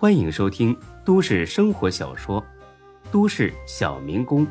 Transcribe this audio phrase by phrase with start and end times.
[0.00, 0.74] 欢迎收听
[1.04, 2.40] 都市生活小说
[3.12, 4.46] 《都市小民工》，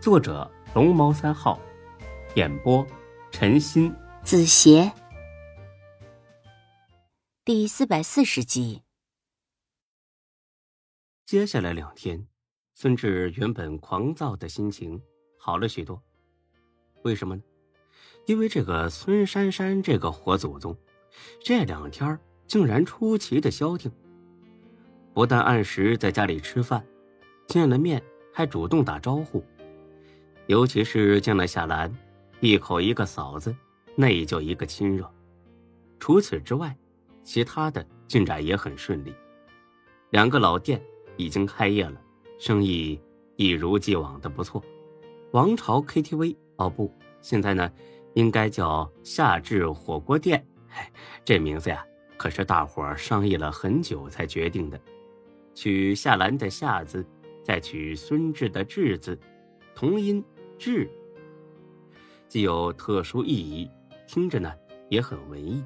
[0.00, 1.60] 作者龙猫三号，
[2.34, 2.82] 演播
[3.30, 4.90] 陈鑫、子邪，
[7.44, 8.84] 第四百四十集。
[11.26, 12.26] 接下来两天，
[12.72, 14.98] 孙志原本狂躁的心情
[15.38, 16.02] 好了许多。
[17.02, 17.42] 为什么呢？
[18.24, 20.74] 因为这个孙珊珊这个活祖宗，
[21.44, 23.92] 这两天竟然出奇的消停。
[25.16, 26.84] 不但按时在家里吃饭，
[27.46, 28.02] 见了面
[28.34, 29.42] 还主动打招呼，
[30.46, 31.90] 尤其是见了夏兰，
[32.40, 33.56] 一口一个嫂子，
[33.94, 35.10] 那也叫一个亲热。
[35.98, 36.76] 除此之外，
[37.24, 39.14] 其他的进展也很顺利。
[40.10, 40.78] 两个老店
[41.16, 41.98] 已经开业了，
[42.38, 43.00] 生意
[43.36, 44.62] 一如既往的不错。
[45.30, 47.72] 王朝 KTV 哦不，现在呢。
[48.12, 50.46] 应该叫夏至火锅店，
[51.22, 51.84] 这名字呀，
[52.16, 54.80] 可是大伙商议了很久才决定的。
[55.56, 57.04] 取夏兰的夏字，
[57.42, 59.18] 再取孙志的志字，
[59.74, 60.22] 同音
[60.58, 60.88] 志，
[62.28, 63.68] 既有特殊意义，
[64.06, 64.52] 听着呢
[64.90, 65.64] 也很文艺。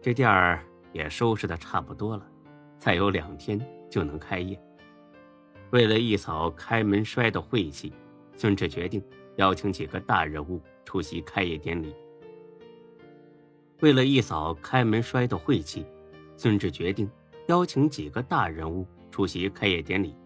[0.00, 2.24] 这店儿也收拾的差不多了，
[2.78, 4.58] 再有两天就能开业。
[5.70, 7.92] 为了一扫开门摔的晦气，
[8.36, 9.02] 孙志决定
[9.36, 10.62] 邀请几个大人物。
[10.84, 11.92] 出席开业典礼。
[13.80, 15.84] 为了一扫开门摔的晦气，
[16.36, 17.10] 孙志决定
[17.46, 20.16] 邀请几个大人物出席开业典礼。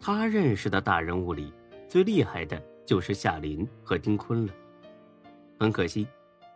[0.00, 1.52] 他认识的大人物里，
[1.88, 4.52] 最厉害的就是夏林和丁坤了。
[5.58, 6.06] 很可惜，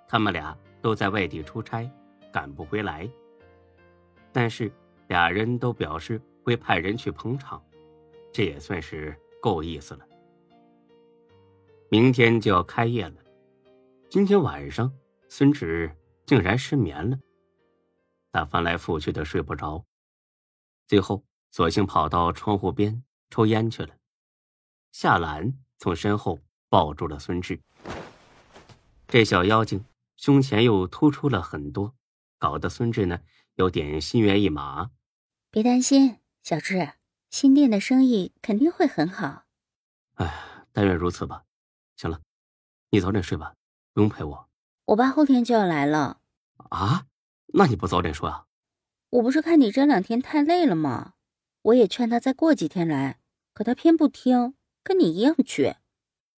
[0.07, 1.91] 他们俩都在外地出差，
[2.33, 3.09] 赶不回来。
[4.33, 4.71] 但是
[5.09, 7.63] 俩人都表示会派人去捧场，
[8.33, 10.01] 这也算是够意思了。
[11.89, 13.15] 明天就要开业了，
[14.09, 14.93] 今天晚上
[15.29, 15.91] 孙志
[16.27, 17.19] 竟然失眠了。
[18.33, 19.85] 他翻来覆去的睡不着，
[20.87, 23.95] 最后索性跑到窗户边抽烟去了。
[24.93, 27.61] 夏兰从身后抱住了孙志。
[29.09, 29.85] 这小妖精
[30.17, 31.95] 胸前又突出了很多，
[32.39, 33.21] 搞得孙志呢
[33.57, 34.91] 有点心猿意马。
[35.51, 36.93] 别担心，小志，
[37.31, 39.45] 新店的生意肯定会很好。
[40.15, 41.45] 哎，但愿如此吧。
[41.97, 42.21] 行了，
[42.91, 43.57] 你早点睡吧，
[43.93, 44.49] 不用陪我。
[44.87, 46.21] 我爸后天就要来了。
[46.71, 47.07] 啊？
[47.55, 48.47] 那你不早点说啊？
[49.11, 51.15] 我不是看你这两天太累了吗？
[51.63, 53.21] 我也劝他再过几天来，
[53.53, 55.77] 可他偏不听，跟你一样倔。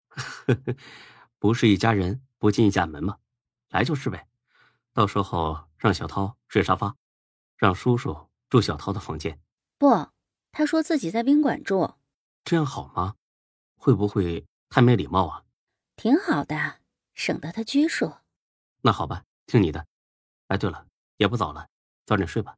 [1.38, 3.18] 不是一家人不进一家门吗？
[3.70, 4.28] 来就是呗。
[4.94, 6.96] 到时候让小涛睡沙发，
[7.58, 9.40] 让叔叔住小涛的房间。
[9.78, 10.08] 不，
[10.52, 11.94] 他说自己在宾馆住。
[12.44, 13.16] 这样好吗？
[13.76, 15.44] 会不会太没礼貌啊？
[15.96, 16.80] 挺好的，
[17.14, 18.14] 省得他拘束。
[18.82, 19.86] 那好吧，听你的。
[20.48, 20.86] 哎，对了，
[21.22, 21.70] 也不早了，
[22.04, 22.58] 早点睡吧。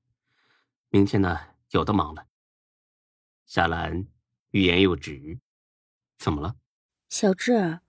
[0.87, 1.37] 明天呢，
[1.71, 2.27] 有的忙了。
[3.45, 4.07] 夏兰
[4.51, 5.37] 欲言又止，
[6.17, 6.55] 怎么了？
[7.09, 7.81] 小志，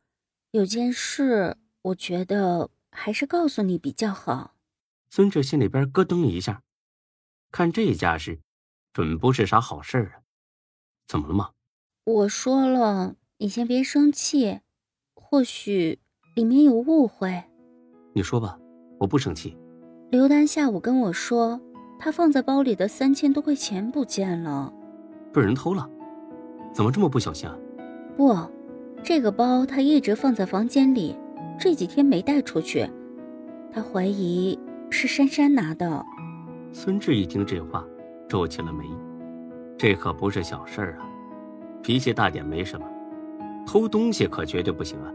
[0.51, 4.57] 有件事，我觉得还是告诉你比较好。
[5.11, 6.65] 孙志心里边咯噔一下，
[7.53, 8.41] 看这架势，
[8.93, 10.27] 准不是啥好事啊。
[11.07, 11.53] 怎么了吗？
[12.03, 14.61] 我说了，你先别生气。
[15.15, 16.01] 或许
[16.35, 17.45] 里面有误会，
[18.13, 18.59] 你说吧，
[18.99, 19.57] 我不生气。
[20.15, 21.61] 刘丹下午跟我说，
[21.99, 24.73] 他放在包里的三千多块钱不见了，
[25.33, 25.91] 被人偷了？
[26.73, 27.59] 怎么这么不小心啊？
[28.17, 28.33] 不，
[29.03, 31.19] 这个包他一直放在房间里，
[31.59, 32.89] 这几天没带出去。
[33.73, 34.57] 他怀疑
[34.89, 36.07] 是珊珊拿的。
[36.71, 37.85] 孙志一听这话，
[38.29, 38.85] 皱起了眉，
[39.77, 41.11] 这可不是小事儿啊，
[41.83, 42.87] 脾气大点没什么，
[43.67, 45.11] 偷东西可绝对不行啊。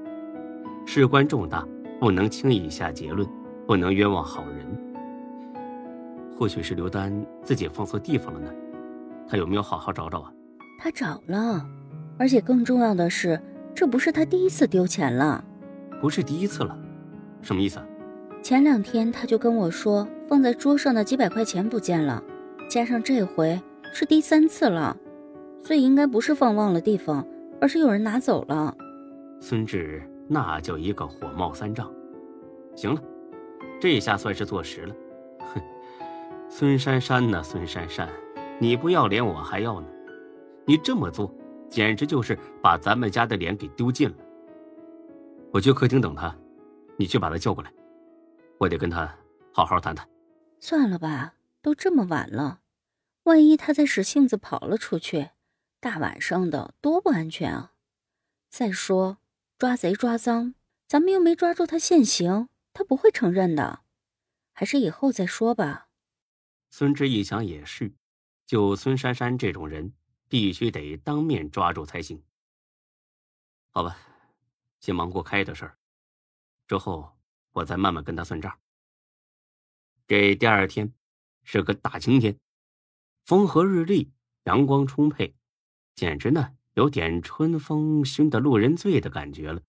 [0.86, 1.66] 事关重大，
[2.02, 3.26] 不能轻易下结论，
[3.66, 4.69] 不能冤枉好人。
[6.40, 7.14] 或许是刘丹
[7.44, 8.50] 自己放错地方了呢，
[9.28, 10.32] 他有没有好好找找啊？
[10.80, 11.62] 他找了，
[12.18, 13.38] 而且更重要的是，
[13.76, 15.44] 这不是他第一次丢钱了。
[16.00, 16.80] 不是第一次了，
[17.42, 17.78] 什么意思？
[18.42, 22.24] 前两天他就跟我说，放在桌上的几百块钱不见了，
[22.70, 23.62] 加上这回
[23.92, 24.96] 是第三次了，
[25.62, 27.28] 所以应该不是放忘了地方，
[27.60, 28.74] 而是有人拿走了。
[29.42, 30.02] 孙志。
[30.32, 31.92] 那叫一个火冒三丈。
[32.76, 33.02] 行了，
[33.82, 34.96] 这下算是坐实了。
[36.50, 37.44] 孙珊珊呢？
[37.44, 38.10] 孙珊珊，
[38.60, 39.88] 你不要脸，我还要呢。
[40.66, 41.34] 你这么做，
[41.70, 44.16] 简直就是把咱们家的脸给丢尽了。
[45.54, 46.36] 我去客厅等他，
[46.98, 47.72] 你去把他叫过来，
[48.58, 49.10] 我得跟他
[49.54, 50.08] 好好谈谈。
[50.60, 52.60] 算了吧，都这么晚了，
[53.24, 55.30] 万一他再使性子跑了出去，
[55.80, 57.74] 大晚上的多不安全啊！
[58.50, 59.18] 再说。
[59.58, 60.54] 抓贼抓赃，
[60.88, 63.82] 咱们又没抓住他现行，他不会承认的，
[64.54, 65.89] 还是以后再说吧。
[66.70, 67.94] 孙志一想也是，
[68.46, 69.94] 就孙珊珊这种人，
[70.28, 72.24] 必须得当面抓住才行。
[73.72, 73.98] 好吧，
[74.80, 75.78] 先忙过开的事儿，
[76.68, 77.18] 之后
[77.52, 78.60] 我再慢慢跟他算账。
[80.08, 80.94] 这第二天
[81.44, 82.40] 是个大晴天，
[83.26, 84.12] 风和日丽，
[84.44, 85.36] 阳光充沛，
[85.96, 89.62] 简直呢有点春风熏得路人醉的感觉了。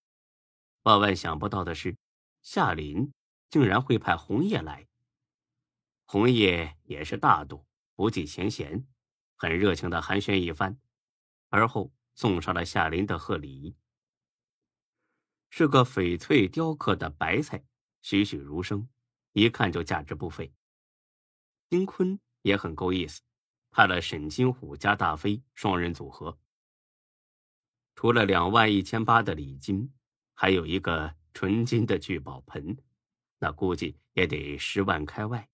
[0.82, 1.96] 万万想不到的是，
[2.42, 3.12] 夏林
[3.50, 4.86] 竟然会派红叶来。
[6.12, 7.64] 红叶也是大度，
[7.94, 8.84] 不计前嫌，
[9.36, 10.76] 很热情的寒暄一番，
[11.50, 13.76] 而后送上了夏林的贺礼，
[15.50, 17.64] 是个翡翠雕刻的白菜，
[18.02, 18.88] 栩栩如生。
[19.34, 20.52] 一看就价值不菲。
[21.68, 23.22] 丁坤也很够意思，
[23.70, 26.40] 派了沈金虎加大飞双人组合。
[27.94, 29.94] 除了两万一千八的礼金，
[30.34, 32.76] 还有一个纯金的聚宝盆，
[33.38, 35.48] 那估计也得十万开外。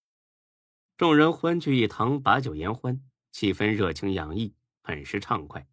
[0.96, 2.98] 众人欢聚一堂，把酒言欢，
[3.30, 5.66] 气氛热情洋溢，很是畅快。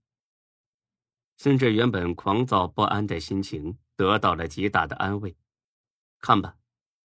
[1.38, 5.36] 孙志原本狂躁不安的心情得到了极大的安慰。
[6.20, 6.56] 看吧。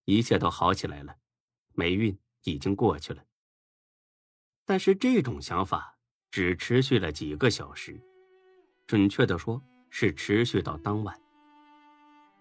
[0.04, 1.14] 一切都好起来了，
[1.74, 3.22] 霉运已经过去了。
[4.64, 5.98] 但是这种想法
[6.30, 8.00] 只持续了几个小时，
[8.86, 11.14] 准确的说是持续到当晚。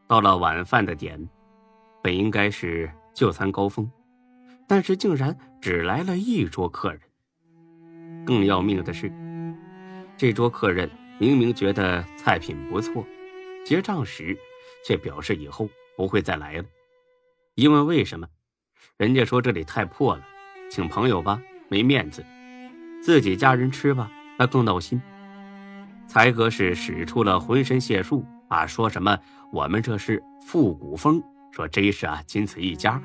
[0.07, 1.29] 到了晚饭的点，
[2.01, 3.91] 本应该是就餐高峰，
[4.67, 7.01] 但是竟然只来了一桌客人。
[8.25, 9.11] 更要命的是，
[10.17, 13.05] 这桌客人明明觉得菜品不错，
[13.65, 14.37] 结账时
[14.85, 16.65] 却表示以后不会再来了。
[17.55, 18.27] 一问为什么，
[18.97, 20.23] 人家说这里太破了，
[20.69, 22.23] 请朋友吧没面子，
[23.01, 25.01] 自己家人吃吧那更闹心。
[26.07, 29.17] 才哥是使出了浑身解数啊，说什么
[29.51, 31.21] 我们这是复古风，
[31.51, 33.01] 说真是啊仅此一家，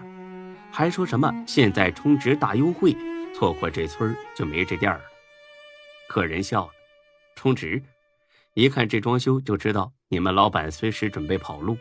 [0.74, 2.96] 还说什么现在充值大优惠，
[3.34, 5.00] 错过这村就没这店了。
[6.08, 6.72] 客人笑了，
[7.36, 7.80] 充值，
[8.54, 11.76] 一看这装修就知道你们老板随时准备跑路，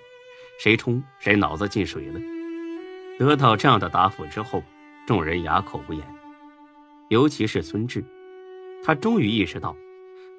[0.59, 2.19] 谁充谁脑子进水了。
[3.17, 4.61] 得到这样的答复之后，
[5.07, 6.05] 众人哑口无言，
[7.09, 8.03] 尤其是孙志，
[8.83, 9.73] 他终于意识到，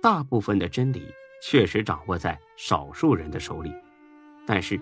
[0.03, 1.03] 大部分的真理
[1.43, 3.73] 确实掌握在少数人的手里，
[4.47, 4.79] 但是，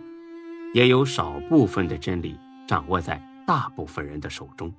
[0.75, 2.37] 也有少部分的真理
[2.67, 3.20] 掌握在
[3.50, 4.73] 大部分人的手中。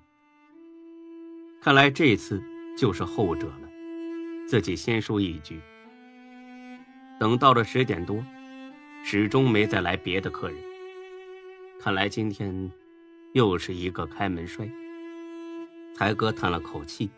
[1.62, 2.41] 看来这次
[2.77, 3.68] 就是后者了，
[4.47, 5.59] 自己先输一局。
[7.19, 8.23] 等到了十点多，
[9.03, 10.57] 始终没再来别的客人，
[11.81, 12.71] 看来今天。
[13.33, 14.69] 又是一个开门衰。
[15.94, 17.09] 才哥叹了口气，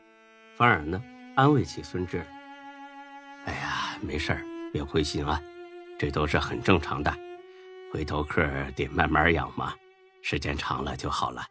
[0.56, 1.00] 反而呢
[1.36, 2.24] 安慰起孙志
[3.46, 5.40] ：“哎呀，没事儿，别灰心啊，
[6.00, 7.12] 这都是很正常的。
[7.92, 8.44] 回头客
[8.76, 9.74] 得慢慢养嘛，
[10.24, 11.46] 时间长了就好了。”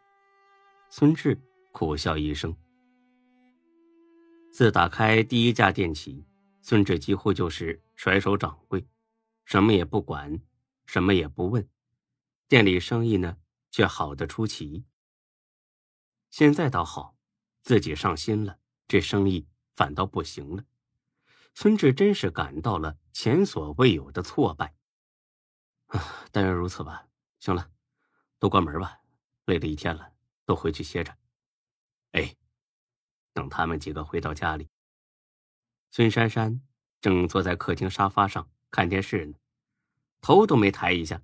[0.91, 1.41] 孙志
[1.71, 2.53] 苦笑一声。
[4.51, 6.27] 自打开第一家店起，
[6.61, 8.85] 孙志几乎就是甩手掌柜，
[9.45, 10.41] 什么也不管，
[10.85, 11.69] 什么也不问，
[12.49, 13.39] 店里生意呢？
[13.71, 14.85] 却好的出奇。
[16.29, 17.17] 现在倒好，
[17.63, 20.65] 自己上心了，这生意反倒不行了。
[21.55, 24.75] 孙志真是感到了前所未有的挫败。
[25.87, 27.09] 啊，但愿如此吧。
[27.41, 27.71] 行了，
[28.43, 28.99] 都关门吧，
[29.45, 31.17] 累了一天了，都回去歇着。
[32.11, 32.35] 哎，
[33.33, 34.69] 等他们几个回到家里，
[35.93, 36.61] 孙珊珊
[37.01, 39.39] 正坐在客厅沙发上看电视呢，
[40.21, 41.23] 头都没抬一下。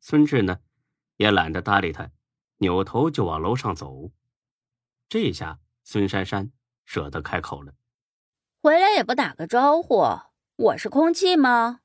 [0.00, 0.58] 孙志呢？
[1.18, 2.10] 也懒得搭理他，
[2.56, 4.10] 扭头就往楼上走。
[5.08, 6.50] 这下孙珊珊
[6.84, 7.76] 舍得开口了
[8.60, 10.02] ：“回来也不打个招呼，
[10.56, 11.82] 我是空气吗？”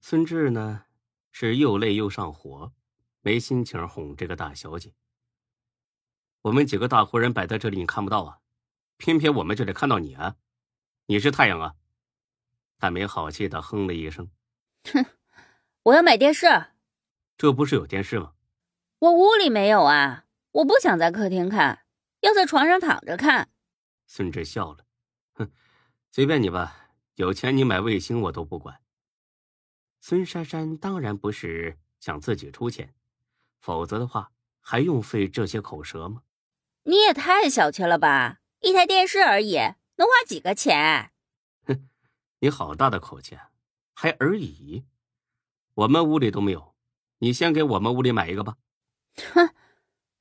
[0.00, 0.86] 孙志呢，
[1.30, 2.72] 是又累又上火，
[3.20, 4.92] 没心情哄这个大小姐。
[6.42, 8.40] 我们几个大活人摆在这里，你看不到啊，
[8.96, 10.36] 偏偏我们就得看到你啊！
[11.06, 11.74] 你是太阳啊！
[12.78, 14.30] 他没好气的哼了一声
[14.92, 15.04] ：“哼，
[15.82, 16.46] 我要买电视。
[17.36, 18.32] 这不是有电视吗？”
[19.00, 20.26] 我屋里没有啊！
[20.52, 21.84] 我不想在客厅看，
[22.20, 23.50] 要在床上躺着看。
[24.06, 24.86] 孙志笑了，
[25.34, 25.50] 哼，
[26.10, 28.80] 随便你吧，有钱你买卫星我都不管。
[30.00, 32.94] 孙珊珊当然不是想自己出钱，
[33.60, 36.22] 否则的话还用费这些口舌吗？
[36.84, 38.40] 你也太小气了吧！
[38.60, 41.12] 一台电视而已，能花几个钱？
[41.66, 41.88] 哼，
[42.40, 43.50] 你好大的口气啊！
[43.94, 44.86] 还而已？
[45.74, 46.74] 我们屋里都没有，
[47.18, 48.56] 你先给我们屋里买一个吧。
[49.34, 49.54] 哼，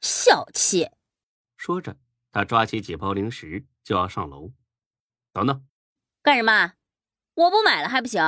[0.02, 0.92] 小气！
[1.56, 1.98] 说着，
[2.32, 4.52] 他抓起几包零食就要上楼。
[5.32, 5.66] 等等，
[6.22, 6.74] 干什么？
[7.36, 8.22] 我不买了还不行？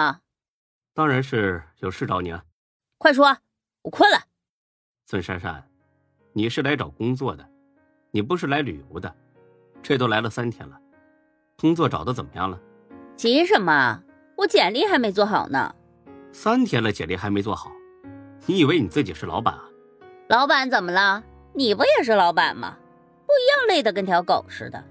[0.94, 2.46] 当然是有事找你啊！
[2.98, 3.38] 快说，
[3.84, 4.28] 我困了。
[5.12, 5.62] 孙珊珊，
[6.32, 7.46] 你是来找工作的，
[8.12, 9.14] 你不是来旅游的。
[9.84, 10.80] 这都来了三天了，
[11.60, 12.58] 工作找的怎么样了？
[13.18, 14.02] 急什么？
[14.38, 15.76] 我简历还没做好呢。
[16.32, 17.74] 三天了，简历还没做好，
[18.46, 19.66] 你以为你自己是老板啊？
[20.30, 21.22] 老板怎么了？
[21.54, 22.78] 你不也是老板吗？
[23.26, 24.82] 不一样累得跟条狗似的。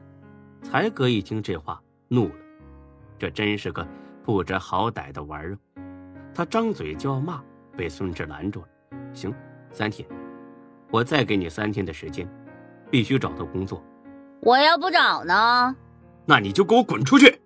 [0.62, 2.34] 才哥一听这话，怒了，
[3.18, 3.88] 这真是个
[4.22, 5.58] 不知好歹的玩意儿。
[6.34, 7.42] 他张嘴就要骂，
[7.74, 8.68] 被孙志拦住了。
[9.14, 9.34] 行，
[9.72, 10.08] 三天，
[10.90, 12.28] 我再给你三天的时间，
[12.90, 13.82] 必须找到工作。
[14.40, 15.74] 我要不找呢？
[16.26, 17.40] 那你就给我滚出去！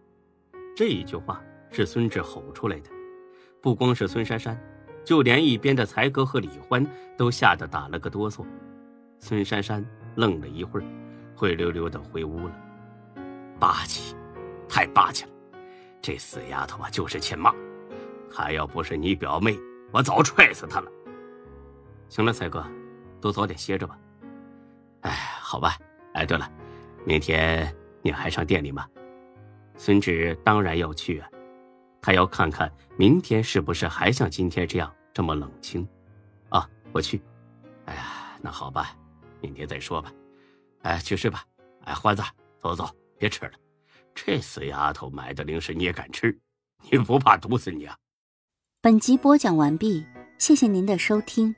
[0.77, 2.91] 这一句话是孙志吼出来的，
[3.61, 4.59] 不光是孙珊珊，
[5.05, 8.45] 就连一边的才哥和李欢都吓得打了个哆嗦。
[9.21, 9.85] 孙珊珊
[10.17, 10.87] 愣了一会儿，
[11.37, 12.53] 灰溜溜的回屋了。
[13.59, 14.15] 霸气，
[14.69, 15.31] 太霸气了！
[16.03, 17.55] 这死丫头啊，就是欠骂。
[18.31, 19.57] 她要不是你表妹，
[19.93, 20.91] 我早踹死她了。
[22.09, 22.65] 行了，才哥，
[23.21, 23.99] 都早点歇着吧。
[25.01, 25.77] 哎，好吧。
[26.13, 26.51] 哎，对了，
[27.05, 28.89] 明天你还上店里吗？
[29.77, 31.29] 孙志当然要去啊，
[32.01, 35.87] 他要看看明天是不是还像今天这样这么冷清。
[36.51, 37.21] 啊，我去。
[37.87, 38.97] 哎呀，那好吧，
[39.41, 40.13] 明天再说吧。
[40.83, 41.45] 哎，去睡吧。
[41.85, 42.23] 哎，欢子，
[42.59, 43.53] 走走，别吃了。
[44.15, 46.39] 这死丫头买的零食你也敢吃？
[46.91, 47.97] 你不怕毒死你啊？
[48.81, 50.07] 本集播讲完毕，
[50.39, 51.53] 谢谢您的收听，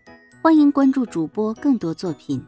[0.47, 2.41] 欢迎关注主播更多作品。